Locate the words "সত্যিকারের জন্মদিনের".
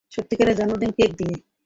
0.11-0.97